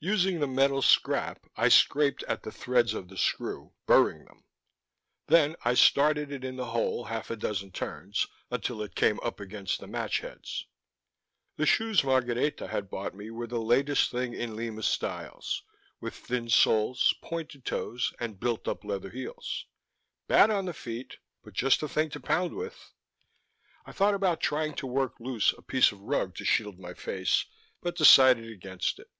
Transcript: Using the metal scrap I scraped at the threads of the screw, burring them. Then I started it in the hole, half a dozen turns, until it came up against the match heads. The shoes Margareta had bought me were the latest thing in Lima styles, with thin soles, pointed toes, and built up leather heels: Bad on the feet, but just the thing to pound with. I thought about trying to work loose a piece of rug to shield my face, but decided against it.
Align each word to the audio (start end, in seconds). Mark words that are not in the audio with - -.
Using 0.00 0.40
the 0.40 0.46
metal 0.46 0.80
scrap 0.80 1.50
I 1.54 1.68
scraped 1.68 2.22
at 2.22 2.42
the 2.44 2.50
threads 2.50 2.94
of 2.94 3.08
the 3.08 3.18
screw, 3.18 3.74
burring 3.84 4.24
them. 4.24 4.44
Then 5.26 5.54
I 5.66 5.74
started 5.74 6.32
it 6.32 6.44
in 6.44 6.56
the 6.56 6.64
hole, 6.70 7.04
half 7.04 7.28
a 7.28 7.36
dozen 7.36 7.72
turns, 7.72 8.26
until 8.50 8.80
it 8.80 8.94
came 8.94 9.20
up 9.20 9.38
against 9.38 9.78
the 9.78 9.86
match 9.86 10.20
heads. 10.20 10.64
The 11.58 11.66
shoes 11.66 12.02
Margareta 12.02 12.68
had 12.68 12.88
bought 12.88 13.14
me 13.14 13.30
were 13.30 13.46
the 13.46 13.60
latest 13.60 14.10
thing 14.10 14.32
in 14.32 14.56
Lima 14.56 14.82
styles, 14.82 15.62
with 16.00 16.14
thin 16.14 16.48
soles, 16.48 17.14
pointed 17.20 17.66
toes, 17.66 18.14
and 18.18 18.40
built 18.40 18.66
up 18.66 18.82
leather 18.82 19.10
heels: 19.10 19.66
Bad 20.26 20.50
on 20.50 20.64
the 20.64 20.72
feet, 20.72 21.18
but 21.44 21.52
just 21.52 21.80
the 21.82 21.88
thing 21.90 22.08
to 22.12 22.18
pound 22.20 22.54
with. 22.54 22.94
I 23.84 23.92
thought 23.92 24.14
about 24.14 24.40
trying 24.40 24.72
to 24.76 24.86
work 24.86 25.20
loose 25.20 25.52
a 25.52 25.60
piece 25.60 25.92
of 25.92 26.00
rug 26.00 26.34
to 26.36 26.46
shield 26.46 26.78
my 26.78 26.94
face, 26.94 27.44
but 27.82 27.94
decided 27.96 28.50
against 28.50 28.98
it. 28.98 29.10